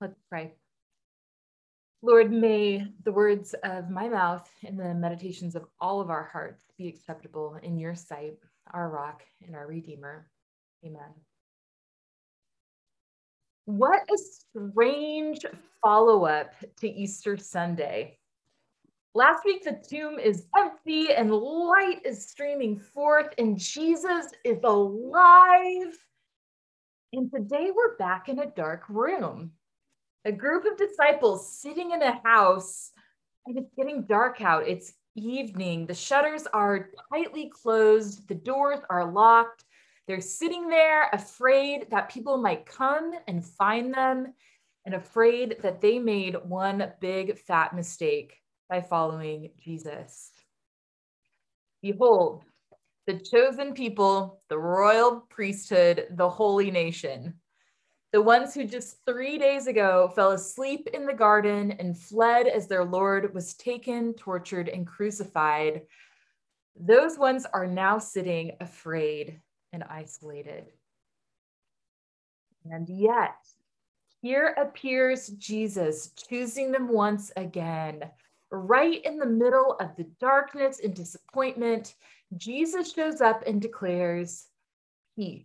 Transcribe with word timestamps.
Let's 0.00 0.20
pray. 0.28 0.54
Lord, 2.02 2.30
may 2.30 2.86
the 3.02 3.10
words 3.10 3.54
of 3.64 3.90
my 3.90 4.08
mouth 4.08 4.48
and 4.64 4.78
the 4.78 4.94
meditations 4.94 5.56
of 5.56 5.66
all 5.80 6.00
of 6.00 6.08
our 6.08 6.22
hearts 6.22 6.64
be 6.78 6.86
acceptable 6.86 7.58
in 7.64 7.76
your 7.76 7.96
sight, 7.96 8.38
our 8.72 8.88
rock 8.88 9.24
and 9.44 9.56
our 9.56 9.66
redeemer. 9.66 10.30
Amen. 10.86 11.12
What 13.64 14.02
a 14.02 14.16
strange 14.16 15.44
follow 15.82 16.26
up 16.26 16.54
to 16.76 16.88
Easter 16.88 17.36
Sunday. 17.36 18.18
Last 19.14 19.44
week, 19.44 19.64
the 19.64 19.82
tomb 19.88 20.20
is 20.20 20.46
empty 20.56 21.12
and 21.12 21.32
light 21.32 22.02
is 22.04 22.28
streaming 22.28 22.78
forth, 22.78 23.34
and 23.36 23.58
Jesus 23.58 24.26
is 24.44 24.58
alive. 24.62 25.98
And 27.12 27.32
today, 27.34 27.72
we're 27.74 27.96
back 27.96 28.28
in 28.28 28.38
a 28.38 28.46
dark 28.46 28.84
room 28.88 29.50
a 30.24 30.32
group 30.32 30.64
of 30.64 30.76
disciples 30.76 31.58
sitting 31.60 31.92
in 31.92 32.02
a 32.02 32.20
house 32.22 32.90
and 33.46 33.56
it's 33.58 33.72
getting 33.76 34.04
dark 34.04 34.40
out. 34.40 34.66
It's 34.66 34.92
evening. 35.14 35.86
The 35.86 35.94
shutters 35.94 36.46
are 36.52 36.90
tightly 37.10 37.50
closed, 37.50 38.28
the 38.28 38.34
doors 38.34 38.80
are 38.90 39.10
locked. 39.10 39.64
They're 40.06 40.20
sitting 40.20 40.68
there 40.68 41.08
afraid 41.12 41.88
that 41.90 42.08
people 42.08 42.38
might 42.38 42.66
come 42.66 43.12
and 43.26 43.44
find 43.44 43.92
them 43.92 44.32
and 44.86 44.94
afraid 44.94 45.56
that 45.62 45.82
they 45.82 45.98
made 45.98 46.36
one 46.44 46.92
big 47.00 47.38
fat 47.38 47.74
mistake 47.74 48.38
by 48.70 48.80
following 48.80 49.50
Jesus. 49.58 50.30
Behold, 51.82 52.42
the 53.06 53.18
chosen 53.18 53.74
people, 53.74 54.40
the 54.48 54.58
royal 54.58 55.26
priesthood, 55.28 56.06
the 56.10 56.28
holy 56.28 56.70
nation 56.70 57.34
the 58.12 58.22
ones 58.22 58.54
who 58.54 58.64
just 58.64 59.04
three 59.04 59.36
days 59.36 59.66
ago 59.66 60.10
fell 60.14 60.32
asleep 60.32 60.88
in 60.94 61.04
the 61.04 61.12
garden 61.12 61.72
and 61.72 61.96
fled 61.96 62.46
as 62.46 62.66
their 62.66 62.84
Lord 62.84 63.34
was 63.34 63.54
taken, 63.54 64.14
tortured, 64.14 64.68
and 64.68 64.86
crucified, 64.86 65.82
those 66.78 67.18
ones 67.18 67.44
are 67.52 67.66
now 67.66 67.98
sitting 67.98 68.52
afraid 68.60 69.40
and 69.72 69.84
isolated. 69.84 70.64
And 72.70 72.88
yet, 72.88 73.36
here 74.22 74.54
appears 74.56 75.28
Jesus 75.28 76.12
choosing 76.28 76.72
them 76.72 76.88
once 76.88 77.30
again. 77.36 78.04
Right 78.50 79.04
in 79.04 79.18
the 79.18 79.26
middle 79.26 79.76
of 79.80 79.94
the 79.96 80.06
darkness 80.18 80.80
and 80.82 80.94
disappointment, 80.94 81.94
Jesus 82.36 82.92
shows 82.92 83.20
up 83.20 83.42
and 83.46 83.60
declares, 83.60 84.46
Peace. 85.14 85.44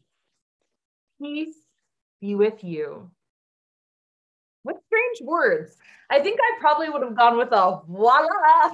Peace 1.22 1.63
be 2.24 2.36
with 2.36 2.64
you. 2.64 3.12
What 4.64 4.78
strange 4.88 5.28
words. 5.28 5.76
I 6.10 6.22
think 6.22 6.40
I 6.42 6.58
probably 6.62 6.88
would 6.88 7.04
have 7.04 7.18
gone 7.18 7.38
with 7.38 7.52
a 7.52 7.82
voila. 7.86 8.72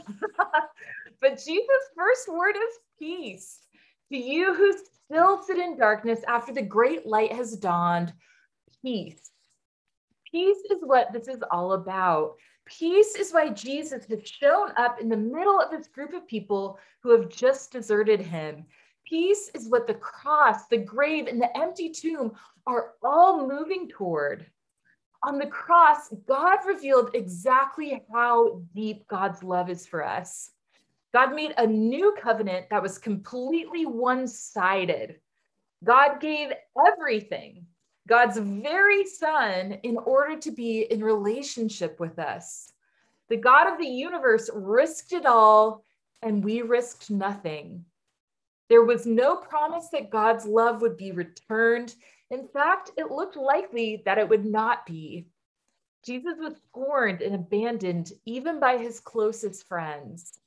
but 1.22 1.44
Jesus' 1.44 1.90
first 1.98 2.28
word 2.32 2.56
is 2.56 2.80
peace. 3.00 3.58
To 4.12 4.18
you 4.18 4.54
who 4.54 4.72
still 5.06 5.42
sit 5.42 5.58
in 5.58 5.80
darkness 5.80 6.20
after 6.28 6.54
the 6.54 6.62
great 6.62 7.08
light 7.08 7.34
has 7.34 7.58
dawned, 7.58 8.14
peace. 8.84 9.32
Peace 10.30 10.60
is 10.70 10.82
what 10.82 11.12
this 11.12 11.28
is 11.28 11.42
all 11.50 11.74
about. 11.74 12.36
Peace 12.66 13.16
is 13.16 13.34
why 13.34 13.50
Jesus 13.50 14.06
has 14.06 14.30
shown 14.30 14.70
up 14.78 15.02
in 15.02 15.10
the 15.10 15.18
middle 15.18 15.60
of 15.60 15.72
this 15.72 15.88
group 15.88 16.14
of 16.14 16.28
people 16.28 16.78
who 17.02 17.20
have 17.20 17.30
just 17.30 17.72
deserted 17.72 18.22
him. 18.22 18.66
Peace 19.10 19.50
is 19.56 19.70
what 19.70 19.88
the 19.88 19.96
cross, 19.96 20.68
the 20.68 20.78
grave, 20.78 21.26
and 21.26 21.42
the 21.42 21.58
empty 21.58 21.90
tomb 21.90 22.32
are 22.70 22.94
all 23.04 23.48
moving 23.48 23.90
toward. 23.90 24.46
On 25.24 25.40
the 25.40 25.48
cross, 25.48 26.14
God 26.28 26.60
revealed 26.68 27.12
exactly 27.14 28.02
how 28.14 28.62
deep 28.76 29.08
God's 29.08 29.44
love 29.44 29.70
is 29.70 29.88
for 29.88 30.06
us. 30.06 30.52
God 31.12 31.34
made 31.34 31.54
a 31.58 31.66
new 31.66 32.16
covenant 32.22 32.68
that 32.70 32.84
was 32.84 33.00
completely 33.00 33.86
one 33.88 34.28
sided. 34.28 35.20
God 35.84 36.22
gave 36.22 36.52
everything, 36.88 37.66
God's 38.08 38.38
very 38.38 39.06
son, 39.06 39.80
in 39.84 39.98
order 39.98 40.38
to 40.38 40.52
be 40.52 40.82
in 40.84 41.04
relationship 41.04 42.00
with 42.00 42.20
us. 42.20 42.72
The 43.30 43.38
God 43.38 43.72
of 43.72 43.80
the 43.80 43.88
universe 43.88 44.50
risked 44.54 45.14
it 45.14 45.26
all, 45.26 45.84
and 46.22 46.44
we 46.44 46.62
risked 46.62 47.10
nothing. 47.10 47.86
There 48.70 48.84
was 48.84 49.08
no 49.08 49.36
promise 49.36 49.88
that 49.92 50.12
God's 50.12 50.46
love 50.46 50.82
would 50.82 50.98
be 50.98 51.12
returned. 51.12 51.96
In 52.32 52.48
fact, 52.48 52.92
it 52.96 53.12
looked 53.12 53.36
likely 53.36 54.04
that 54.06 54.18
it 54.18 54.30
would 54.30 54.46
not 54.46 54.86
be. 54.86 55.28
Jesus 56.06 56.38
was 56.40 56.56
scorned 56.68 57.22
and 57.22 57.36
abandoned 57.36 58.12
even 58.26 58.60
by 58.60 58.78
his 58.78 59.00
closest 59.00 59.68
friends. 59.68 60.40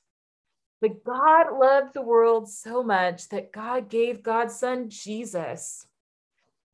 But 0.81 1.05
God 1.05 1.59
loved 1.59 1.95
the 1.95 2.03
world 2.03 2.49
so 2.49 2.83
much 2.83 3.29
that 3.29 3.53
God 3.53 3.89
gave 3.89 4.23
God's 4.23 4.57
son 4.57 4.89
Jesus. 4.91 5.87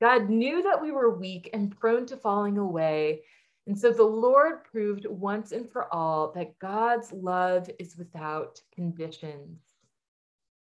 God 0.00 0.30
knew 0.30 0.62
that 0.62 0.80
we 0.80 0.92
were 0.92 1.18
weak 1.18 1.50
and 1.52 1.76
prone 1.76 2.06
to 2.06 2.16
falling 2.16 2.58
away. 2.58 3.22
And 3.66 3.78
so 3.78 3.92
the 3.92 4.04
Lord 4.04 4.64
proved 4.64 5.06
once 5.06 5.52
and 5.52 5.70
for 5.70 5.92
all 5.92 6.32
that 6.32 6.58
God's 6.58 7.12
love 7.12 7.68
is 7.78 7.96
without 7.96 8.60
conditions 8.74 9.60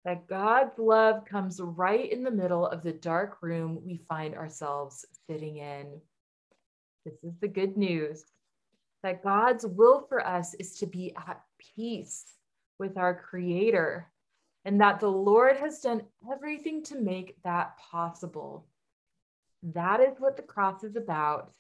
that 0.05 0.27
God's 0.27 0.79
love 0.79 1.25
comes 1.25 1.61
right 1.61 2.11
in 2.11 2.25
the 2.25 2.31
middle 2.31 2.67
of 2.67 2.83
the 2.83 2.93
dark 2.93 3.39
room 3.41 3.81
we 3.85 4.03
find 4.09 4.35
ourselves 4.35 5.05
sitting 5.29 5.59
in. 5.59 6.01
This 7.05 7.15
is 7.23 7.35
the 7.41 7.49
good 7.49 7.77
news 7.77 8.25
that 9.03 9.23
God's 9.23 9.67
will 9.67 10.07
for 10.09 10.25
us 10.25 10.55
is 10.55 10.79
to 10.79 10.87
be 10.87 11.15
at 11.17 11.43
peace 11.77 12.25
with 12.79 12.97
our 12.97 13.15
Creator, 13.15 14.09
and 14.65 14.81
that 14.81 15.01
the 15.01 15.09
Lord 15.09 15.57
has 15.57 15.81
done 15.81 16.03
everything 16.31 16.83
to 16.85 17.01
make 17.01 17.37
that 17.43 17.77
possible. 17.79 18.67
That 19.63 20.01
is 20.01 20.19
what 20.19 20.37
the 20.37 20.43
cross 20.43 20.85
is 20.85 20.97
about. 20.97 21.53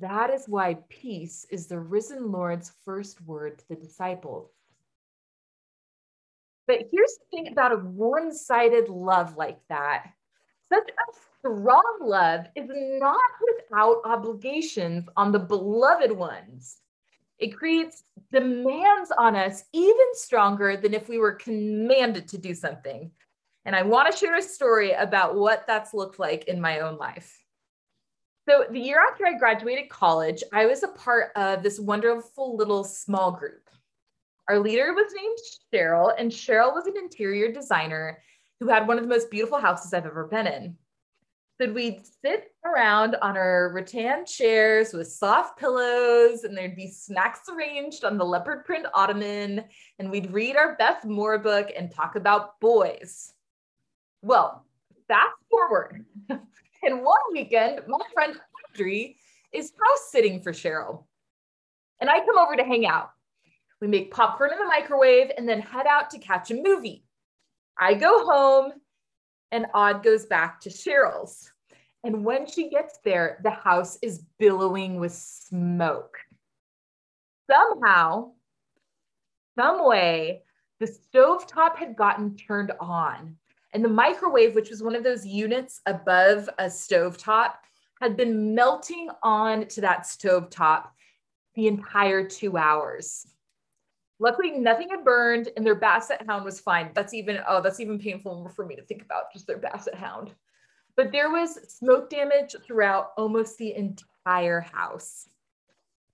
That 0.00 0.30
is 0.30 0.46
why 0.46 0.78
peace 0.88 1.46
is 1.50 1.66
the 1.66 1.78
risen 1.78 2.32
Lord's 2.32 2.72
first 2.84 3.20
word 3.22 3.58
to 3.58 3.68
the 3.68 3.76
disciples. 3.76 4.50
But 6.66 6.88
here's 6.90 7.18
the 7.18 7.24
thing 7.30 7.48
about 7.48 7.72
a 7.72 7.76
one 7.76 8.32
sided 8.32 8.88
love 8.88 9.36
like 9.36 9.58
that 9.68 10.06
such 10.72 10.88
a 10.88 11.18
strong 11.38 11.98
love 12.00 12.46
is 12.54 12.68
not 12.68 13.20
without 13.40 14.00
obligations 14.04 15.08
on 15.16 15.30
the 15.30 15.38
beloved 15.38 16.10
ones. 16.10 16.78
It 17.38 17.56
creates 17.56 18.04
demands 18.32 19.12
on 19.16 19.36
us 19.36 19.64
even 19.72 20.06
stronger 20.14 20.76
than 20.76 20.94
if 20.94 21.08
we 21.08 21.18
were 21.18 21.32
commanded 21.32 22.28
to 22.28 22.38
do 22.38 22.54
something. 22.54 23.10
And 23.64 23.76
I 23.76 23.82
want 23.82 24.10
to 24.10 24.18
share 24.18 24.36
a 24.36 24.42
story 24.42 24.92
about 24.92 25.36
what 25.36 25.66
that's 25.66 25.94
looked 25.94 26.18
like 26.18 26.44
in 26.44 26.60
my 26.60 26.80
own 26.80 26.96
life. 26.96 27.40
So, 28.46 28.66
the 28.70 28.80
year 28.80 29.00
after 29.10 29.26
I 29.26 29.38
graduated 29.38 29.88
college, 29.88 30.42
I 30.52 30.66
was 30.66 30.82
a 30.82 30.88
part 30.88 31.30
of 31.34 31.62
this 31.62 31.80
wonderful 31.80 32.56
little 32.56 32.84
small 32.84 33.32
group. 33.32 33.63
Our 34.48 34.58
leader 34.58 34.92
was 34.92 35.12
named 35.14 35.38
Cheryl, 35.72 36.12
and 36.18 36.30
Cheryl 36.30 36.74
was 36.74 36.86
an 36.86 36.96
interior 36.96 37.50
designer 37.50 38.22
who 38.60 38.68
had 38.68 38.86
one 38.86 38.98
of 38.98 39.04
the 39.04 39.08
most 39.08 39.30
beautiful 39.30 39.58
houses 39.58 39.94
I've 39.94 40.06
ever 40.06 40.26
been 40.26 40.46
in. 40.46 40.76
So 41.60 41.72
we'd 41.72 42.02
sit 42.20 42.52
around 42.64 43.14
on 43.22 43.36
our 43.36 43.70
rattan 43.72 44.26
chairs 44.26 44.92
with 44.92 45.06
soft 45.06 45.58
pillows, 45.58 46.44
and 46.44 46.56
there'd 46.56 46.74
be 46.74 46.90
snacks 46.90 47.42
arranged 47.48 48.04
on 48.04 48.18
the 48.18 48.24
leopard 48.24 48.64
print 48.64 48.86
ottoman, 48.92 49.64
and 49.98 50.10
we'd 50.10 50.32
read 50.32 50.56
our 50.56 50.74
Beth 50.76 51.04
Moore 51.04 51.38
book 51.38 51.70
and 51.76 51.90
talk 51.90 52.16
about 52.16 52.58
boys. 52.60 53.32
Well, 54.20 54.66
fast 55.06 55.36
forward. 55.48 56.04
and 56.28 57.04
one 57.04 57.20
weekend, 57.32 57.80
my 57.86 57.98
friend 58.12 58.38
Audrey 58.72 59.16
is 59.52 59.72
house 59.78 60.10
sitting 60.10 60.42
for 60.42 60.52
Cheryl. 60.52 61.04
And 62.00 62.10
I 62.10 62.18
come 62.18 62.36
over 62.36 62.56
to 62.56 62.64
hang 62.64 62.84
out. 62.86 63.10
We 63.80 63.88
make 63.88 64.12
popcorn 64.12 64.52
in 64.52 64.58
the 64.58 64.64
microwave 64.64 65.30
and 65.36 65.48
then 65.48 65.60
head 65.60 65.86
out 65.86 66.10
to 66.10 66.18
catch 66.18 66.50
a 66.50 66.62
movie. 66.62 67.04
I 67.78 67.94
go 67.94 68.24
home 68.24 68.72
and 69.50 69.66
Odd 69.74 70.02
goes 70.02 70.26
back 70.26 70.60
to 70.60 70.70
Cheryl's. 70.70 71.50
And 72.02 72.24
when 72.24 72.46
she 72.46 72.68
gets 72.68 72.98
there, 73.04 73.40
the 73.42 73.50
house 73.50 73.98
is 74.02 74.24
billowing 74.38 75.00
with 75.00 75.12
smoke. 75.12 76.18
Somehow, 77.50 78.32
some 79.58 79.86
way, 79.86 80.42
the 80.80 80.86
stove 80.86 81.46
top 81.46 81.78
had 81.78 81.96
gotten 81.96 82.36
turned 82.36 82.72
on. 82.80 83.36
And 83.72 83.84
the 83.84 83.88
microwave, 83.88 84.54
which 84.54 84.70
was 84.70 84.82
one 84.82 84.94
of 84.94 85.02
those 85.02 85.26
units 85.26 85.80
above 85.86 86.48
a 86.58 86.70
stove 86.70 87.16
top, 87.16 87.64
had 88.00 88.16
been 88.16 88.54
melting 88.54 89.08
on 89.22 89.66
to 89.68 89.80
that 89.80 90.06
stove 90.06 90.50
top 90.50 90.94
the 91.54 91.66
entire 91.66 92.26
two 92.28 92.56
hours. 92.56 93.26
Luckily, 94.20 94.52
nothing 94.52 94.90
had 94.90 95.04
burned 95.04 95.50
and 95.56 95.66
their 95.66 95.74
basset 95.74 96.24
hound 96.26 96.44
was 96.44 96.60
fine. 96.60 96.90
That's 96.94 97.14
even, 97.14 97.40
oh, 97.48 97.60
that's 97.60 97.80
even 97.80 97.98
painful 97.98 98.48
for 98.54 98.64
me 98.64 98.76
to 98.76 98.82
think 98.82 99.02
about, 99.02 99.32
just 99.32 99.46
their 99.46 99.58
basset 99.58 99.94
hound. 99.94 100.32
But 100.96 101.10
there 101.10 101.30
was 101.30 101.54
smoke 101.68 102.08
damage 102.10 102.54
throughout 102.64 103.10
almost 103.16 103.58
the 103.58 103.74
entire 103.74 104.60
house. 104.60 105.28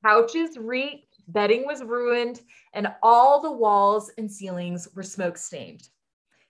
Couches 0.03 0.57
reeked, 0.57 1.19
bedding 1.29 1.67
was 1.67 1.83
ruined, 1.83 2.41
and 2.73 2.89
all 3.03 3.43
the 3.43 3.53
walls 3.53 4.11
and 4.17 4.31
ceilings 4.31 4.89
were 4.95 5.03
smoke 5.03 5.37
stained. 5.37 5.89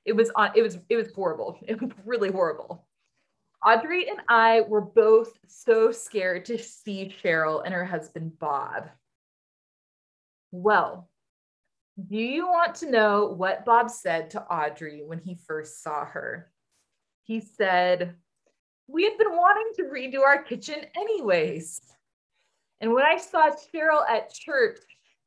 It 0.04 0.12
was 0.12 0.30
on 0.36 0.52
it 0.54 0.62
was 0.62 0.78
it 0.88 0.96
was 0.96 1.12
horrible. 1.12 1.58
It 1.66 1.80
was 1.80 1.90
really 2.04 2.30
horrible. 2.30 2.86
Audrey 3.66 4.08
and 4.08 4.20
I 4.28 4.62
were 4.62 4.80
both 4.80 5.38
so 5.46 5.92
scared 5.92 6.46
to 6.46 6.58
see 6.58 7.14
Cheryl 7.22 7.62
and 7.62 7.74
her 7.74 7.84
husband 7.84 8.38
Bob. 8.38 8.88
Well, 10.50 11.09
do 11.98 12.16
you 12.16 12.46
want 12.46 12.74
to 12.76 12.90
know 12.90 13.26
what 13.26 13.64
Bob 13.64 13.90
said 13.90 14.30
to 14.30 14.42
Audrey 14.42 15.02
when 15.04 15.18
he 15.18 15.34
first 15.46 15.82
saw 15.82 16.04
her? 16.04 16.50
He 17.24 17.40
said, 17.40 18.14
We 18.86 19.04
had 19.04 19.18
been 19.18 19.32
wanting 19.32 19.72
to 19.76 19.82
redo 19.84 20.22
our 20.24 20.42
kitchen 20.42 20.76
anyways. 20.96 21.80
And 22.80 22.92
when 22.92 23.04
I 23.04 23.18
saw 23.18 23.50
Cheryl 23.50 24.08
at 24.08 24.32
church 24.32 24.80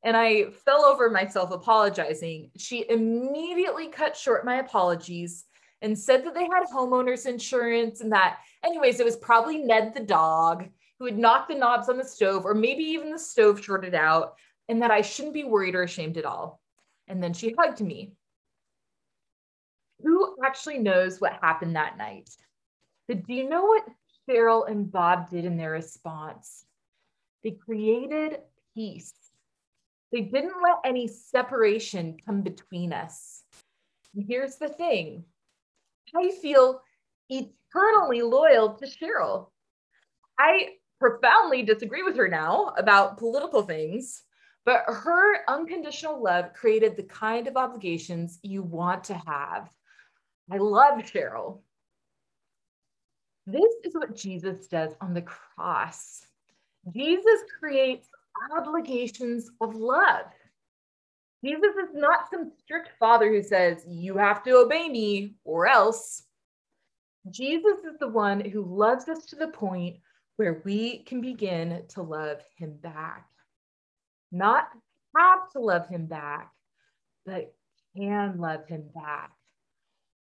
and 0.04 0.18
I 0.18 0.46
fell 0.66 0.84
over 0.84 1.10
myself 1.10 1.52
apologizing, 1.52 2.52
she 2.58 2.86
immediately 2.90 3.88
cut 3.88 4.18
short 4.18 4.46
my 4.46 4.56
apologies 4.56 5.46
and 5.82 5.98
said 5.98 6.26
that 6.26 6.34
they 6.34 6.46
had 6.46 6.64
homeowners 6.74 7.26
insurance 7.26 8.02
and 8.02 8.12
that, 8.12 8.40
anyways, 8.64 9.00
it 9.00 9.06
was 9.06 9.18
probably 9.18 9.60
Ned 9.60 9.94
the 9.94 10.00
dog 10.00 10.66
who 10.98 11.06
had 11.06 11.18
knocked 11.18 11.50
the 11.50 11.56
knobs 11.56 11.90
on 11.90 11.98
the 11.98 12.06
stove, 12.06 12.46
or 12.46 12.54
maybe 12.54 12.84
even 12.84 13.12
the 13.12 13.20
stove 13.20 13.62
shorted 13.64 13.94
out, 13.94 14.36
and 14.70 14.82
that 14.82 14.92
I 14.92 15.02
shouldn't 15.02 15.34
be 15.34 15.44
worried 15.44 15.76
or 15.76 15.84
ashamed 15.84 16.18
at 16.18 16.26
all. 16.26 16.62
And 17.08 17.22
then 17.22 17.34
she 17.34 17.54
hugged 17.58 17.82
me. 17.82 18.14
Who 20.04 20.36
actually 20.44 20.80
knows 20.80 21.20
what 21.20 21.40
happened 21.42 21.76
that 21.76 21.98
night? 21.98 22.30
But 23.08 23.26
do 23.26 23.34
you 23.34 23.50
know 23.50 23.66
what 23.66 23.88
Cheryl 24.28 24.70
and 24.70 24.92
Bob 24.92 25.30
did 25.30 25.46
in 25.46 25.58
their 25.58 25.72
response? 25.72 26.66
They 27.44 27.52
created 27.52 28.40
peace. 28.74 29.14
They 30.12 30.22
didn't 30.22 30.62
let 30.62 30.78
any 30.86 31.08
separation 31.08 32.18
come 32.26 32.42
between 32.42 32.94
us. 32.94 33.44
And 34.16 34.26
here's 34.28 34.56
the 34.58 34.70
thing 34.70 35.26
I 36.16 36.30
feel 36.42 36.82
eternally 37.30 38.22
loyal 38.22 38.76
to 38.76 38.86
Cheryl. 38.86 39.48
I 40.40 40.76
profoundly 41.00 41.64
disagree 41.64 42.04
with 42.04 42.16
her 42.16 42.28
now 42.28 42.74
about 42.78 43.18
political 43.18 43.64
things, 43.64 44.24
but 44.66 44.84
her 44.88 45.44
unconditional 45.50 46.24
love 46.24 46.54
created 46.54 46.96
the 46.96 47.04
kind 47.04 47.48
of 47.48 47.58
obligations 47.58 48.40
you 48.44 48.64
want 48.64 49.04
to 49.06 49.14
have. 49.14 49.70
I 50.52 50.58
love 50.58 51.00
Cheryl. 51.00 51.60
This 53.46 53.74
is 53.84 53.94
what 53.94 54.16
Jesus 54.16 54.68
does 54.68 54.94
on 55.02 55.14
the 55.14 55.22
cross. 55.22 56.26
Jesus 56.94 57.42
creates 57.60 58.08
obligations 58.56 59.50
of 59.60 59.76
love. 59.76 60.26
Jesus 61.44 61.76
is 61.76 61.90
not 61.94 62.30
some 62.32 62.52
strict 62.58 62.92
father 62.98 63.30
who 63.30 63.44
says, 63.44 63.84
You 63.86 64.18
have 64.18 64.44
to 64.44 64.52
obey 64.52 64.88
me 64.88 65.36
or 65.44 65.68
else. 65.68 66.24
Jesus 67.30 67.80
is 67.90 67.98
the 68.00 68.08
one 68.08 68.40
who 68.40 68.64
loves 68.64 69.10
us 69.10 69.26
to 69.26 69.36
the 69.36 69.50
point 69.50 69.98
where 70.38 70.62
we 70.64 71.00
can 71.00 71.20
begin 71.22 71.84
to 71.90 72.02
love 72.02 72.40
him 72.58 72.74
back 72.82 73.28
not 74.34 74.68
have 75.16 75.52
to 75.52 75.60
love 75.60 75.88
him 75.88 76.08
back, 76.08 76.52
but 77.26 77.54
can 77.96 78.40
love 78.40 78.68
him 78.68 78.90
back, 78.94 79.32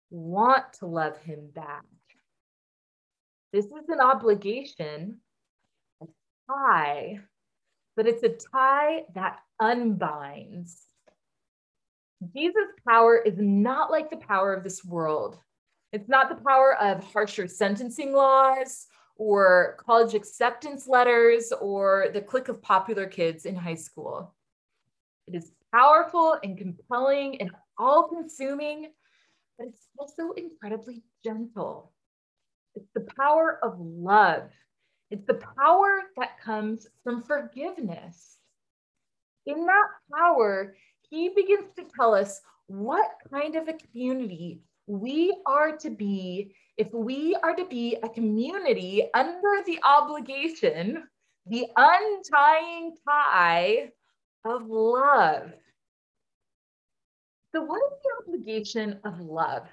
want 0.10 0.74
to 0.74 0.86
love 0.86 1.18
him 1.20 1.50
back. 1.56 1.86
This 3.54 3.66
is 3.66 3.90
an 3.90 4.02
obligation, 4.02 5.18
a 6.02 6.06
tie, 6.50 7.20
but 7.96 8.08
it's 8.08 8.24
a 8.24 8.38
tie 8.52 9.04
that 9.16 9.40
unbinds. 9.60 10.78
Jesus' 12.36 12.56
power 12.88 13.18
is 13.18 13.36
not 13.38 13.90
like 13.90 14.10
the 14.10 14.18
power 14.18 14.54
of 14.54 14.64
this 14.64 14.84
world. 14.86 15.40
It's 15.92 16.08
not 16.08 16.30
the 16.30 16.44
power 16.44 16.76
of 16.78 17.04
harsher 17.04 17.48
sentencing 17.48 18.14
laws 18.14 18.88
or 19.18 19.78
college 19.80 20.14
acceptance 20.14 20.88
letters 20.88 21.52
or 21.60 22.08
the 22.14 22.22
clique 22.22 22.48
of 22.48 22.62
popular 22.62 23.06
kids 23.06 23.46
in 23.46 23.56
high 23.56 23.76
school. 23.76 24.34
It 25.28 25.36
is 25.36 25.52
powerful 25.74 26.38
and 26.44 26.58
compelling 26.58 27.40
and 27.42 27.52
all 27.78 28.08
consuming, 28.08 28.92
but 29.58 29.68
it's 29.68 29.88
also 29.98 30.32
incredibly 30.34 31.04
gentle. 31.24 31.92
It's 32.76 32.90
the 32.94 33.08
power 33.18 33.60
of 33.64 33.76
love. 33.80 34.50
It's 35.10 35.26
the 35.26 35.42
power 35.58 36.04
that 36.18 36.40
comes 36.40 36.88
from 37.04 37.22
forgiveness. 37.22 38.38
In 39.46 39.66
that 39.66 39.88
power, 40.14 40.76
he 41.10 41.30
begins 41.30 41.74
to 41.76 41.86
tell 41.96 42.14
us 42.14 42.42
what 42.68 43.12
kind 43.30 43.56
of 43.56 43.68
a 43.68 43.74
community 43.74 44.62
we 44.88 45.36
are 45.46 45.78
to 45.78 45.90
be 45.90 46.56
if 46.78 46.92
we 46.94 47.36
are 47.44 47.56
to 47.56 47.66
be 47.66 47.98
a 48.02 48.10
community 48.10 49.08
under 49.14 49.64
the 49.66 49.80
obligation, 49.84 51.04
the 51.46 51.68
untying 51.76 52.96
tie 53.08 53.92
of 54.46 54.68
love. 54.68 55.52
So, 57.52 57.62
what 57.62 57.82
is 57.92 58.00
the 58.04 58.34
obligation 58.34 59.00
of 59.04 59.20
love? 59.20 59.68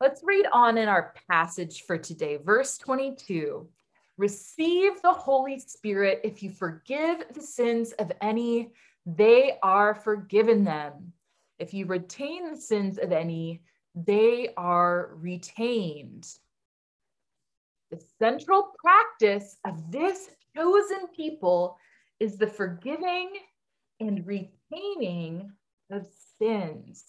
Let's 0.00 0.22
read 0.24 0.46
on 0.52 0.76
in 0.76 0.88
our 0.88 1.14
passage 1.30 1.84
for 1.86 1.96
today, 1.96 2.36
verse 2.36 2.76
22. 2.78 3.68
Receive 4.18 5.00
the 5.02 5.12
Holy 5.12 5.58
Spirit 5.58 6.20
if 6.24 6.42
you 6.42 6.50
forgive 6.50 7.24
the 7.32 7.40
sins 7.40 7.92
of 7.92 8.12
any, 8.20 8.72
they 9.06 9.56
are 9.62 9.94
forgiven 9.94 10.64
them. 10.64 11.12
If 11.58 11.72
you 11.72 11.86
retain 11.86 12.50
the 12.50 12.60
sins 12.60 12.98
of 12.98 13.12
any, 13.12 13.62
they 13.94 14.50
are 14.56 15.10
retained. 15.14 16.26
The 17.90 18.02
central 18.18 18.72
practice 18.82 19.56
of 19.64 19.90
this 19.90 20.28
chosen 20.56 21.08
people 21.14 21.78
is 22.18 22.36
the 22.36 22.46
forgiving 22.46 23.30
and 24.00 24.26
retaining 24.26 25.52
of 25.90 26.06
sins. 26.38 27.04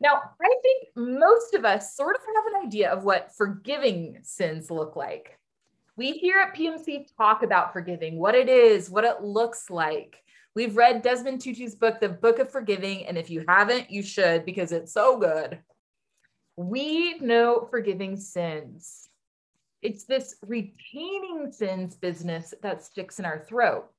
Now, 0.00 0.20
I 0.42 0.54
think 0.62 0.88
most 0.96 1.54
of 1.54 1.64
us 1.64 1.96
sort 1.96 2.16
of 2.16 2.22
have 2.22 2.54
an 2.54 2.66
idea 2.66 2.90
of 2.90 3.04
what 3.04 3.34
forgiving 3.36 4.18
sins 4.22 4.70
look 4.70 4.96
like. 4.96 5.38
We 5.96 6.12
here 6.12 6.38
at 6.38 6.54
PMC 6.54 7.06
talk 7.16 7.42
about 7.42 7.72
forgiving, 7.72 8.18
what 8.18 8.34
it 8.34 8.48
is, 8.48 8.90
what 8.90 9.04
it 9.04 9.22
looks 9.22 9.70
like. 9.70 10.22
We've 10.56 10.74
read 10.74 11.02
Desmond 11.02 11.42
Tutu's 11.42 11.74
book, 11.74 12.00
The 12.00 12.08
Book 12.08 12.38
of 12.38 12.50
Forgiving, 12.50 13.04
and 13.04 13.18
if 13.18 13.28
you 13.28 13.44
haven't, 13.46 13.90
you 13.90 14.02
should 14.02 14.46
because 14.46 14.72
it's 14.72 14.90
so 14.90 15.18
good. 15.18 15.58
We 16.56 17.18
know 17.18 17.68
forgiving 17.70 18.16
sins. 18.16 19.10
It's 19.82 20.04
this 20.04 20.36
retaining 20.40 21.52
sins 21.52 21.94
business 21.96 22.54
that 22.62 22.82
sticks 22.82 23.18
in 23.18 23.26
our 23.26 23.38
throat. 23.38 23.90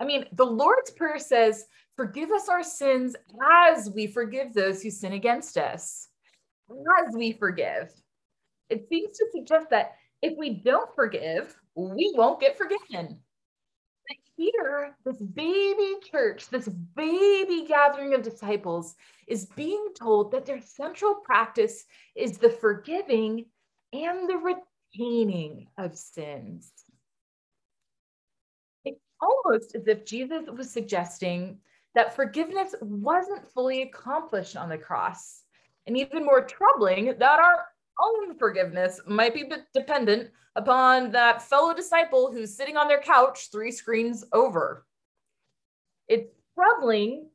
I 0.00 0.04
mean, 0.04 0.24
the 0.32 0.44
Lord's 0.44 0.90
Prayer 0.90 1.20
says, 1.20 1.64
Forgive 1.94 2.32
us 2.32 2.48
our 2.48 2.64
sins 2.64 3.14
as 3.70 3.88
we 3.88 4.08
forgive 4.08 4.52
those 4.52 4.82
who 4.82 4.90
sin 4.90 5.12
against 5.12 5.56
us. 5.56 6.08
As 6.68 7.14
we 7.14 7.34
forgive. 7.34 7.92
It 8.68 8.88
seems 8.88 9.16
to 9.18 9.26
suggest 9.30 9.70
that 9.70 9.92
if 10.22 10.36
we 10.36 10.54
don't 10.54 10.92
forgive, 10.92 11.56
we 11.76 12.12
won't 12.16 12.40
get 12.40 12.58
forgiven 12.58 13.20
here, 14.36 14.96
this 15.04 15.16
baby 15.16 15.94
church, 16.10 16.48
this 16.48 16.68
baby 16.68 17.66
gathering 17.66 18.14
of 18.14 18.22
disciples 18.22 18.94
is 19.26 19.46
being 19.46 19.88
told 19.98 20.32
that 20.32 20.46
their 20.46 20.60
central 20.60 21.14
practice 21.14 21.84
is 22.14 22.38
the 22.38 22.50
forgiving 22.50 23.46
and 23.92 24.28
the 24.28 24.56
retaining 24.96 25.66
of 25.78 25.96
sins. 25.96 26.72
It's 28.84 29.00
almost 29.20 29.74
as 29.74 29.86
if 29.86 30.04
Jesus 30.04 30.46
was 30.48 30.70
suggesting 30.70 31.58
that 31.94 32.14
forgiveness 32.14 32.74
wasn't 32.80 33.50
fully 33.52 33.82
accomplished 33.82 34.56
on 34.56 34.68
the 34.68 34.78
cross. 34.78 35.42
And 35.86 35.96
even 35.96 36.24
more 36.24 36.44
troubling, 36.44 37.06
that 37.18 37.40
our 37.40 37.66
own 38.02 38.38
forgiveness 38.38 39.00
might 39.06 39.34
be 39.34 39.50
dependent 39.74 40.30
upon 40.56 41.12
that 41.12 41.42
fellow 41.42 41.74
disciple 41.74 42.32
who's 42.32 42.56
sitting 42.56 42.76
on 42.76 42.88
their 42.88 43.00
couch 43.00 43.48
three 43.52 43.70
screens 43.70 44.24
over. 44.32 44.86
It's 46.08 46.32
troubling 46.54 47.28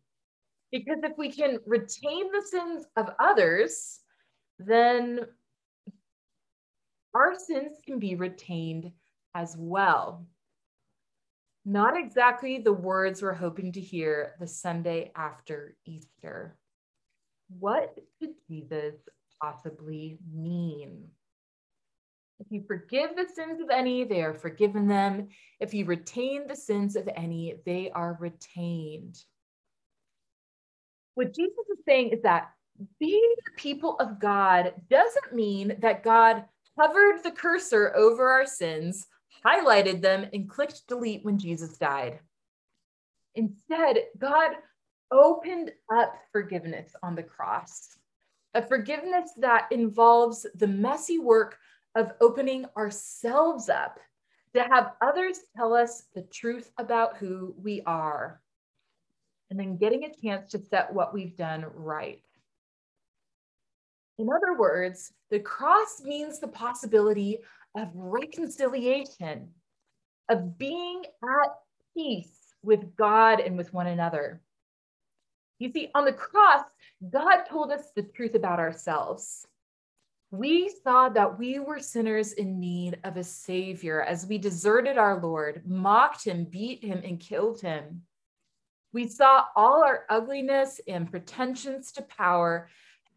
because 0.72 0.98
if 1.04 1.18
we 1.18 1.32
can 1.32 1.60
retain 1.66 2.32
the 2.32 2.44
sins 2.46 2.86
of 2.98 3.10
others, 3.20 4.00
then 4.60 5.22
our 7.14 7.34
sins 7.38 7.78
can 7.86 8.00
be 8.00 8.16
retained 8.16 8.92
as 9.34 9.56
well. 9.58 10.26
Not 11.66 11.98
exactly 11.98 12.60
the 12.60 12.74
words 12.74 13.22
we're 13.22 13.34
hoping 13.34 13.72
to 13.72 13.82
hear 13.82 14.34
the 14.40 14.48
Sunday 14.48 15.12
after 15.16 15.76
Easter. 15.86 16.58
What 17.60 17.98
did 18.20 18.32
Jesus 18.50 18.96
possibly 19.42 20.18
mean? 20.34 21.10
If 22.40 22.48
you 22.50 22.64
forgive 22.68 23.16
the 23.16 23.28
sins 23.34 23.62
of 23.62 23.70
any, 23.70 24.04
they 24.04 24.22
are 24.22 24.34
forgiven 24.34 24.88
them. 24.88 25.30
If 25.60 25.74
you 25.74 25.86
retain 25.86 26.48
the 26.48 26.56
sins 26.56 26.96
of 26.96 27.10
any, 27.16 27.56
they 27.66 27.92
are 27.92 28.18
retained. 28.20 29.18
What 31.14 31.34
Jesus 31.34 31.66
is 31.72 31.80
saying 31.88 32.10
is 32.10 32.22
that 32.24 32.52
being 33.00 33.36
the 33.38 33.62
people 33.62 33.96
of 34.00 34.20
God 34.20 34.74
doesn't 34.90 35.34
mean 35.34 35.78
that 35.80 36.04
God 36.04 36.44
hovered 36.78 37.24
the 37.24 37.32
cursor 37.32 37.96
over 37.96 38.30
our 38.30 38.46
sins, 38.46 39.08
highlighted 39.46 40.02
them, 40.02 40.26
and 40.34 40.50
clicked 40.50 40.86
delete 40.88 41.24
when 41.24 41.40
Jesus 41.40 41.78
died. 41.78 42.20
Instead, 43.36 43.98
God 44.18 44.52
opened 45.12 45.72
up 45.94 46.16
forgiveness 46.34 46.94
on 47.02 47.16
the 47.16 47.24
cross, 47.24 47.98
a 48.56 48.62
forgiveness 48.62 49.32
that 49.38 49.68
involves 49.72 50.46
the 50.56 50.68
messy 50.68 51.20
work 51.20 51.58
of 51.94 52.14
opening 52.22 52.66
ourselves 52.76 53.70
up 53.70 54.00
to 54.54 54.64
have 54.64 54.94
others 55.02 55.40
tell 55.56 55.74
us 55.74 56.04
the 56.16 56.22
truth 56.22 56.72
about 56.78 57.18
who 57.18 57.54
we 57.62 57.82
are, 57.86 58.42
and 59.50 59.60
then 59.60 59.78
getting 59.78 60.06
a 60.06 60.14
chance 60.22 60.52
to 60.52 60.60
set 60.60 60.94
what 60.94 61.14
we've 61.14 61.36
done 61.36 61.66
right. 61.76 62.22
In 64.18 64.30
other 64.30 64.58
words, 64.58 65.12
the 65.30 65.40
cross 65.40 66.02
means 66.02 66.40
the 66.40 66.48
possibility 66.48 67.40
of 67.78 67.90
reconciliation, 67.94 69.50
of 70.30 70.58
being 70.58 71.04
at 71.22 71.50
peace 71.94 72.56
with 72.64 72.96
God 72.96 73.42
and 73.42 73.58
with 73.58 73.74
one 73.74 73.88
another. 73.88 74.42
You 75.60 75.72
see, 75.72 75.90
on 75.96 76.06
the 76.06 76.14
cross, 76.14 76.64
God 77.10 77.44
told 77.50 77.72
us 77.72 77.92
the 77.96 78.04
truth 78.04 78.36
about 78.36 78.60
ourselves. 78.60 79.48
We 80.32 80.74
saw 80.84 81.08
that 81.10 81.40
we 81.40 81.60
were 81.60 81.80
sinners 81.80 82.34
in 82.34 82.60
need 82.60 83.00
of 83.04 83.16
a 83.16 83.24
savior 83.24 84.02
as 84.02 84.26
we 84.26 84.38
deserted 84.38 84.98
our 84.98 85.22
Lord, 85.22 85.62
mocked 85.66 86.26
him, 86.26 86.46
beat 86.46 86.84
him, 86.84 87.02
and 87.06 87.20
killed 87.20 87.62
him. 87.62 88.02
We 88.92 89.08
saw 89.08 89.46
all 89.56 89.84
our 89.84 90.06
ugliness 90.10 90.82
and 90.88 91.10
pretensions 91.10 91.92
to 91.94 92.02
power 92.02 92.70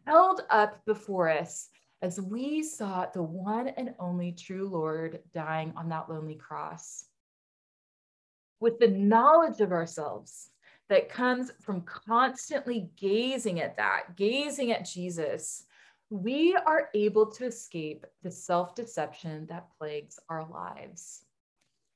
held 0.05 0.41
up 0.49 0.85
before 0.85 1.29
us 1.29 1.69
as 2.01 2.21
we 2.21 2.63
saw 2.63 3.05
the 3.13 3.23
one 3.23 3.67
and 3.67 3.93
only 3.99 4.31
true 4.31 4.69
Lord 4.69 5.19
dying 5.33 5.73
on 5.75 5.89
that 5.89 6.09
lonely 6.09 6.35
cross. 6.35 7.05
With 8.61 8.79
the 8.79 8.87
knowledge 8.87 9.59
of 9.61 9.71
ourselves 9.71 10.49
that 10.89 11.09
comes 11.09 11.51
from 11.61 11.81
constantly 11.81 12.89
gazing 12.97 13.61
at 13.61 13.77
that, 13.77 14.15
gazing 14.15 14.71
at 14.71 14.85
Jesus, 14.85 15.65
we 16.09 16.55
are 16.55 16.89
able 16.95 17.27
to 17.27 17.45
escape 17.45 18.05
the 18.23 18.31
self 18.31 18.73
deception 18.73 19.45
that 19.47 19.67
plagues 19.77 20.19
our 20.29 20.47
lives. 20.49 21.23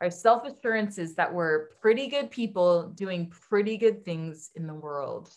Our 0.01 0.11
self 0.11 0.45
assurance 0.45 0.97
is 0.97 1.15
that 1.15 1.33
we're 1.33 1.69
pretty 1.81 2.07
good 2.07 2.29
people 2.29 2.89
doing 2.89 3.31
pretty 3.49 3.77
good 3.77 4.05
things 4.05 4.51
in 4.55 4.67
the 4.67 4.73
world. 4.73 5.31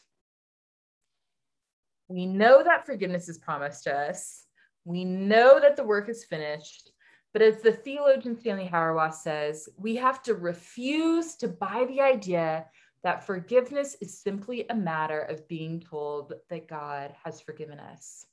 We 2.08 2.26
know 2.26 2.62
that 2.62 2.86
forgiveness 2.86 3.28
is 3.28 3.38
promised 3.38 3.84
to 3.84 3.96
us. 3.96 4.44
We 4.84 5.04
know 5.04 5.58
that 5.58 5.76
the 5.76 5.84
work 5.84 6.08
is 6.08 6.24
finished. 6.24 6.90
But 7.32 7.42
as 7.42 7.60
the 7.60 7.72
theologian 7.72 8.38
Stanley 8.38 8.68
Hauerwas 8.72 9.14
says, 9.14 9.68
we 9.76 9.96
have 9.96 10.22
to 10.22 10.34
refuse 10.34 11.34
to 11.36 11.48
buy 11.48 11.84
the 11.88 12.00
idea 12.00 12.66
that 13.02 13.26
forgiveness 13.26 13.96
is 14.00 14.18
simply 14.18 14.66
a 14.68 14.74
matter 14.74 15.20
of 15.20 15.46
being 15.48 15.80
told 15.80 16.32
that 16.50 16.68
God 16.68 17.14
has 17.24 17.40
forgiven 17.40 17.78
us. 17.78 18.26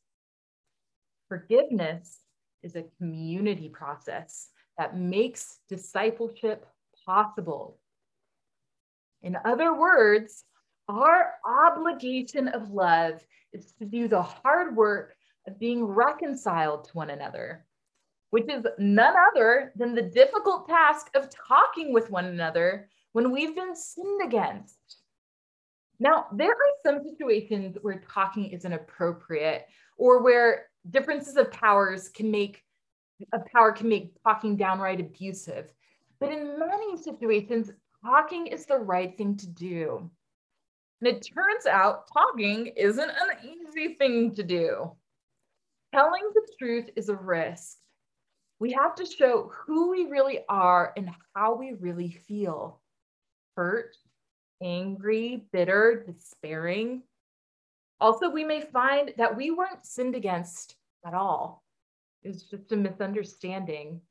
Forgiveness 1.27 2.19
is 2.63 2.75
a 2.75 2.85
community 2.97 3.69
process 3.69 4.49
that 4.77 4.97
makes 4.97 5.59
discipleship 5.69 6.65
possible. 7.05 7.79
In 9.21 9.37
other 9.45 9.73
words, 9.73 10.43
our 10.89 11.33
obligation 11.45 12.47
of 12.49 12.71
love 12.71 13.25
is 13.53 13.73
to 13.79 13.85
do 13.85 14.07
the 14.07 14.21
hard 14.21 14.75
work 14.75 15.15
of 15.47 15.59
being 15.59 15.83
reconciled 15.83 16.85
to 16.85 16.91
one 16.93 17.09
another, 17.09 17.65
which 18.31 18.49
is 18.49 18.65
none 18.79 19.13
other 19.31 19.71
than 19.75 19.93
the 19.93 20.01
difficult 20.01 20.67
task 20.67 21.09
of 21.15 21.29
talking 21.29 21.93
with 21.93 22.09
one 22.09 22.25
another 22.25 22.89
when 23.13 23.31
we've 23.31 23.55
been 23.55 23.75
sinned 23.75 24.21
against. 24.23 24.77
Now, 25.99 26.25
there 26.33 26.51
are 26.51 26.83
some 26.85 26.99
situations 27.03 27.77
where 27.81 28.03
talking 28.11 28.47
isn't 28.47 28.73
appropriate 28.73 29.67
or 29.97 30.21
where 30.21 30.65
differences 30.89 31.37
of 31.37 31.51
powers 31.51 32.09
can 32.09 32.29
make 32.29 32.61
a 33.31 33.39
power 33.53 33.71
can 33.71 33.87
make 33.87 34.11
talking 34.23 34.57
downright 34.57 34.99
abusive. 34.99 35.71
But 36.19 36.33
in 36.33 36.59
many 36.59 36.97
situations, 36.97 37.71
talking 38.03 38.47
is 38.47 38.65
the 38.65 38.77
right 38.77 39.15
thing 39.17 39.37
to 39.37 39.47
do. 39.47 40.09
And 40.99 41.07
it 41.07 41.25
turns 41.33 41.65
out 41.65 42.05
talking 42.11 42.67
isn't 42.75 43.09
an 43.09 43.49
easy 43.49 43.93
thing 43.95 44.33
to 44.35 44.43
do. 44.43 44.91
Telling 45.93 46.23
the 46.33 46.47
truth 46.59 46.89
is 46.95 47.09
a 47.09 47.15
risk. 47.15 47.77
We 48.59 48.71
have 48.71 48.95
to 48.95 49.05
show 49.05 49.51
who 49.53 49.91
we 49.91 50.05
really 50.05 50.39
are 50.49 50.91
and 50.97 51.09
how 51.35 51.55
we 51.55 51.73
really 51.79 52.11
feel 52.27 52.81
hurt, 53.55 53.95
angry, 54.61 55.45
bitter, 55.51 56.03
despairing. 56.05 57.03
Also, 57.99 58.29
we 58.29 58.43
may 58.43 58.61
find 58.61 59.13
that 59.17 59.35
we 59.35 59.51
weren't 59.51 59.85
sinned 59.85 60.15
against 60.15 60.75
at 61.05 61.13
all. 61.13 61.63
It's 62.23 62.43
just 62.43 62.71
a 62.71 62.77
misunderstanding. 62.77 64.01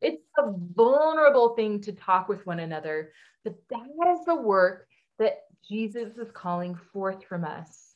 It's 0.00 0.22
a 0.38 0.52
vulnerable 0.74 1.50
thing 1.50 1.80
to 1.82 1.92
talk 1.92 2.28
with 2.28 2.46
one 2.46 2.60
another, 2.60 3.12
but 3.44 3.54
that 3.70 4.10
is 4.12 4.24
the 4.26 4.34
work 4.34 4.86
that 5.18 5.44
Jesus 5.66 6.16
is 6.18 6.30
calling 6.32 6.74
forth 6.92 7.24
from 7.24 7.44
us. 7.44 7.94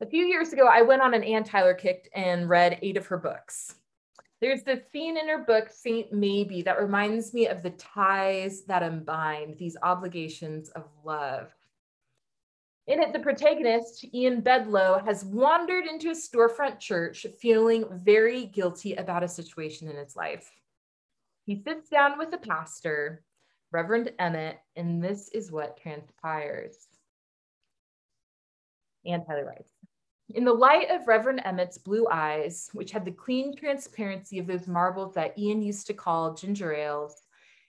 A 0.00 0.06
few 0.06 0.24
years 0.24 0.52
ago, 0.52 0.66
I 0.66 0.82
went 0.82 1.02
on 1.02 1.14
an 1.14 1.22
Anne 1.22 1.44
Tyler 1.44 1.74
kick 1.74 2.10
and 2.14 2.48
read 2.48 2.78
eight 2.82 2.96
of 2.96 3.06
her 3.06 3.18
books. 3.18 3.74
There's 4.40 4.62
this 4.62 4.80
scene 4.92 5.16
in 5.16 5.28
her 5.28 5.44
book, 5.44 5.70
Saint 5.70 6.12
Maybe, 6.12 6.60
that 6.62 6.80
reminds 6.80 7.32
me 7.32 7.46
of 7.46 7.62
the 7.62 7.70
ties 7.70 8.64
that 8.64 8.82
unbind 8.82 9.56
these 9.58 9.76
obligations 9.82 10.68
of 10.70 10.84
love. 11.04 11.54
In 12.86 13.00
it, 13.00 13.12
the 13.12 13.18
protagonist, 13.18 14.04
Ian 14.14 14.42
Bedloe, 14.42 15.02
has 15.04 15.24
wandered 15.24 15.86
into 15.86 16.10
a 16.10 16.12
storefront 16.12 16.78
church 16.78 17.26
feeling 17.40 17.86
very 17.90 18.46
guilty 18.46 18.94
about 18.94 19.24
a 19.24 19.28
situation 19.28 19.88
in 19.88 19.96
his 19.96 20.14
life. 20.14 20.52
He 21.46 21.62
sits 21.62 21.88
down 21.88 22.18
with 22.18 22.30
the 22.30 22.38
pastor 22.38 23.24
Reverend 23.72 24.12
Emmett, 24.18 24.58
and 24.76 25.02
this 25.02 25.28
is 25.30 25.50
what 25.50 25.80
transpires. 25.80 26.86
Anne 29.04 29.24
Tyler 29.24 29.46
writes, 29.46 29.70
in 30.34 30.44
the 30.44 30.52
light 30.52 30.90
of 30.90 31.06
Reverend 31.06 31.42
Emmett's 31.44 31.78
blue 31.78 32.06
eyes, 32.10 32.68
which 32.72 32.90
had 32.90 33.04
the 33.04 33.12
clean 33.12 33.54
transparency 33.54 34.38
of 34.38 34.46
those 34.46 34.66
marbles 34.66 35.14
that 35.14 35.38
Ian 35.38 35.62
used 35.62 35.86
to 35.86 35.94
call 35.94 36.34
ginger 36.34 36.74
ales, 36.74 37.22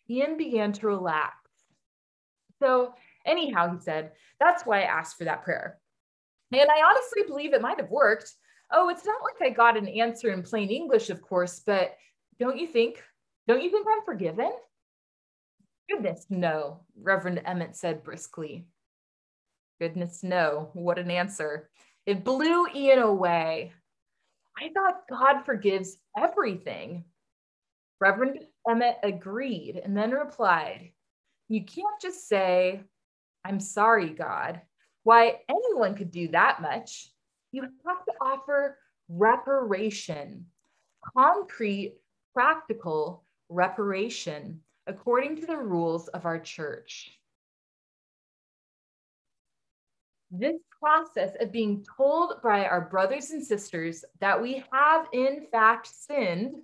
Ian 0.09 0.37
began 0.37 0.71
to 0.73 0.87
relax. 0.87 1.35
So, 2.59 2.93
anyhow, 3.25 3.73
he 3.73 3.79
said, 3.79 4.13
that's 4.39 4.65
why 4.65 4.81
I 4.81 4.85
asked 4.85 5.17
for 5.17 5.25
that 5.25 5.43
prayer. 5.43 5.77
And 6.51 6.69
I 6.69 6.81
honestly 6.89 7.23
believe 7.27 7.53
it 7.53 7.61
might 7.61 7.79
have 7.79 7.91
worked. 7.91 8.33
Oh, 8.71 8.89
it's 8.89 9.05
not 9.05 9.21
like 9.21 9.41
I 9.41 9.53
got 9.53 9.77
an 9.77 9.87
answer 9.87 10.31
in 10.31 10.41
plain 10.41 10.69
English, 10.69 11.09
of 11.09 11.21
course, 11.21 11.61
but 11.65 11.95
don't 12.39 12.57
you 12.57 12.67
think? 12.67 13.03
Don't 13.47 13.61
you 13.61 13.69
think 13.69 13.85
I'm 13.89 14.03
forgiven? 14.03 14.51
Goodness, 15.89 16.25
no, 16.29 16.81
Reverend 16.99 17.41
Emmett 17.45 17.75
said 17.75 18.03
briskly. 18.03 18.65
Goodness, 19.79 20.23
no. 20.23 20.69
What 20.73 20.97
an 20.97 21.11
answer. 21.11 21.69
It 22.07 22.23
blew 22.23 22.65
Ian 22.73 22.99
away. 22.99 23.73
I 24.57 24.69
thought 24.73 25.09
God 25.09 25.43
forgives 25.45 25.97
everything. 26.17 27.03
Reverend 27.99 28.39
Emmett 28.67 28.97
agreed 29.03 29.81
and 29.83 29.95
then 29.95 30.11
replied, 30.11 30.93
You 31.49 31.65
can't 31.65 32.01
just 32.01 32.29
say, 32.29 32.81
I'm 33.43 33.59
sorry, 33.59 34.09
God. 34.09 34.61
Why, 35.03 35.39
anyone 35.49 35.95
could 35.95 36.11
do 36.11 36.29
that 36.29 36.61
much. 36.61 37.11
You 37.51 37.63
have 37.63 38.05
to 38.05 38.13
offer 38.21 38.77
reparation, 39.09 40.45
concrete, 41.17 41.95
practical 42.33 43.25
reparation 43.49 44.61
according 44.85 45.35
to 45.41 45.45
the 45.45 45.57
rules 45.57 46.07
of 46.09 46.25
our 46.25 46.39
church. 46.39 47.11
This 50.31 50.55
process 50.79 51.31
of 51.39 51.51
being 51.51 51.85
told 51.97 52.41
by 52.43 52.65
our 52.65 52.81
brothers 52.81 53.31
and 53.31 53.45
sisters 53.45 54.03
that 54.19 54.41
we 54.41 54.63
have 54.71 55.07
in 55.13 55.47
fact 55.51 55.87
sinned 55.87 56.55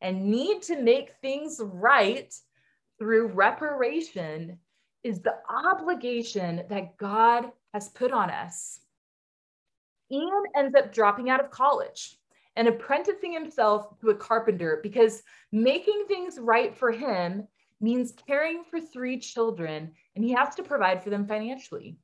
and 0.00 0.24
need 0.24 0.62
to 0.62 0.80
make 0.80 1.14
things 1.20 1.60
right 1.62 2.34
through 2.98 3.28
reparation 3.28 4.58
is 5.04 5.20
the 5.20 5.36
obligation 5.48 6.62
that 6.68 6.96
God 6.96 7.50
has 7.72 7.88
put 7.88 8.12
on 8.12 8.30
us. 8.30 8.80
Ian 10.10 10.42
ends 10.56 10.76
up 10.76 10.92
dropping 10.92 11.30
out 11.30 11.42
of 11.42 11.50
college 11.50 12.16
and 12.56 12.68
apprenticing 12.68 13.32
himself 13.32 13.98
to 14.00 14.10
a 14.10 14.14
carpenter 14.14 14.80
because 14.82 15.22
making 15.50 16.04
things 16.06 16.38
right 16.38 16.76
for 16.76 16.92
him 16.92 17.46
means 17.80 18.14
caring 18.28 18.62
for 18.64 18.80
three 18.80 19.18
children 19.18 19.92
and 20.14 20.24
he 20.24 20.32
has 20.32 20.54
to 20.54 20.62
provide 20.62 21.02
for 21.02 21.10
them 21.10 21.26
financially. 21.26 21.96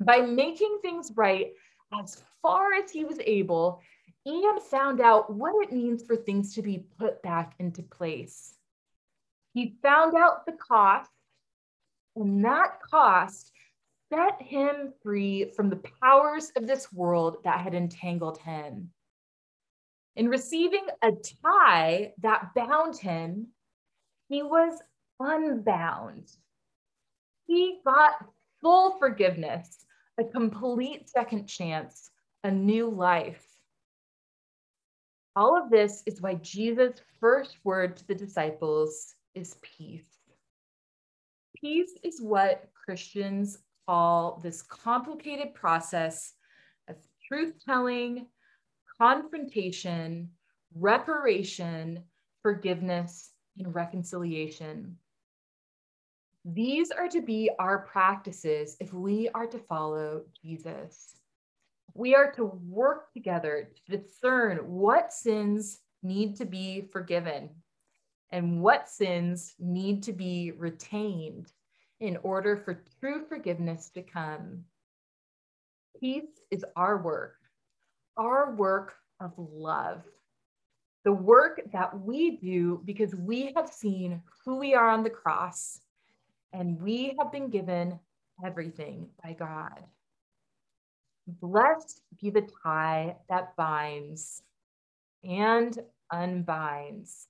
By 0.00 0.20
making 0.20 0.78
things 0.80 1.12
right 1.16 1.52
as 1.98 2.22
far 2.42 2.74
as 2.74 2.90
he 2.90 3.04
was 3.04 3.18
able, 3.24 3.80
and 4.26 4.62
found 4.62 5.00
out 5.00 5.32
what 5.32 5.54
it 5.62 5.72
means 5.72 6.04
for 6.04 6.16
things 6.16 6.54
to 6.54 6.62
be 6.62 6.84
put 6.98 7.22
back 7.22 7.54
into 7.58 7.82
place. 7.82 8.54
He 9.54 9.76
found 9.82 10.14
out 10.14 10.44
the 10.44 10.52
cost, 10.52 11.10
and 12.14 12.44
that 12.44 12.80
cost 12.90 13.52
set 14.12 14.40
him 14.40 14.92
free 15.02 15.50
from 15.56 15.70
the 15.70 15.82
powers 16.02 16.52
of 16.56 16.66
this 16.66 16.92
world 16.92 17.38
that 17.44 17.60
had 17.60 17.74
entangled 17.74 18.38
him. 18.38 18.90
In 20.16 20.28
receiving 20.28 20.86
a 21.02 21.12
tie 21.44 22.12
that 22.22 22.54
bound 22.54 22.96
him, 22.98 23.48
he 24.28 24.42
was 24.42 24.78
unbound. 25.20 26.30
He 27.46 27.80
got 27.84 28.26
full 28.60 28.98
forgiveness, 28.98 29.86
a 30.18 30.24
complete 30.24 31.08
second 31.08 31.46
chance, 31.46 32.10
a 32.42 32.50
new 32.50 32.90
life. 32.90 33.44
All 35.36 35.56
of 35.56 35.70
this 35.70 36.02
is 36.06 36.20
why 36.20 36.34
Jesus' 36.34 37.00
first 37.20 37.58
word 37.62 37.96
to 37.96 38.06
the 38.08 38.14
disciples 38.14 39.14
is 39.34 39.56
peace. 39.62 40.18
Peace 41.60 41.92
is 42.02 42.20
what 42.20 42.68
Christians 42.74 43.58
call 43.86 44.40
this 44.42 44.62
complicated 44.62 45.54
process 45.54 46.34
of 46.88 46.96
truth 47.26 47.54
telling, 47.64 48.26
confrontation, 49.00 50.30
reparation, 50.74 52.02
forgiveness, 52.42 53.30
and 53.56 53.72
reconciliation. 53.74 54.96
These 56.54 56.90
are 56.90 57.08
to 57.08 57.20
be 57.20 57.50
our 57.58 57.80
practices 57.80 58.78
if 58.80 58.94
we 58.94 59.28
are 59.34 59.46
to 59.46 59.58
follow 59.58 60.22
Jesus. 60.42 61.14
We 61.92 62.14
are 62.14 62.32
to 62.32 62.46
work 62.66 63.12
together 63.12 63.70
to 63.74 63.96
discern 63.98 64.56
what 64.58 65.12
sins 65.12 65.80
need 66.02 66.36
to 66.36 66.46
be 66.46 66.88
forgiven 66.90 67.50
and 68.30 68.62
what 68.62 68.88
sins 68.88 69.56
need 69.58 70.02
to 70.04 70.14
be 70.14 70.52
retained 70.52 71.52
in 72.00 72.16
order 72.22 72.56
for 72.56 72.82
true 72.98 73.26
forgiveness 73.28 73.90
to 73.90 74.02
come. 74.02 74.64
Peace 76.00 76.40
is 76.50 76.64
our 76.76 76.96
work, 77.02 77.34
our 78.16 78.54
work 78.54 78.94
of 79.20 79.32
love, 79.36 80.02
the 81.04 81.12
work 81.12 81.60
that 81.72 82.00
we 82.00 82.38
do 82.38 82.80
because 82.86 83.14
we 83.14 83.52
have 83.54 83.68
seen 83.70 84.22
who 84.46 84.56
we 84.56 84.74
are 84.74 84.88
on 84.88 85.02
the 85.02 85.10
cross 85.10 85.80
and 86.52 86.80
we 86.80 87.14
have 87.18 87.32
been 87.32 87.50
given 87.50 87.98
everything 88.44 89.08
by 89.22 89.32
God. 89.32 89.82
Blessed 91.26 92.00
be 92.20 92.30
the 92.30 92.48
tie 92.62 93.16
that 93.28 93.54
binds 93.56 94.42
and 95.22 95.78
unbinds. 96.10 97.26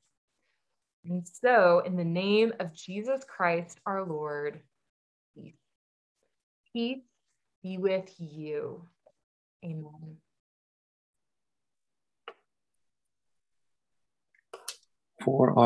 And 1.05 1.27
so, 1.27 1.81
in 1.81 1.97
the 1.97 2.05
name 2.05 2.53
of 2.61 2.75
Jesus 2.75 3.25
Christ 3.25 3.81
our 3.87 4.05
Lord, 4.05 4.61
peace. 5.35 5.55
Peace 6.73 6.99
be 7.63 7.79
with 7.79 8.13
you. 8.19 8.83
Amen. 9.65 10.19
For 15.25 15.51
our 15.51 15.57